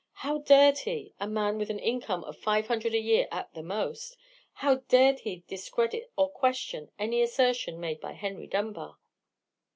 How 0.25 0.39
dared 0.39 0.79
he—a 0.79 1.27
man 1.27 1.59
with 1.59 1.69
an 1.69 1.77
income 1.77 2.23
of 2.23 2.35
five 2.35 2.65
hundred 2.65 2.95
a 2.95 2.99
year 2.99 3.27
at 3.31 3.53
the 3.53 3.61
most—how 3.61 4.77
dared 4.87 5.19
he 5.19 5.43
discredit 5.47 6.11
or 6.17 6.31
question 6.31 6.89
any 6.97 7.21
assertion 7.21 7.79
made 7.79 8.01
by 8.01 8.13
Henry 8.13 8.47
Dunbar? 8.47 8.97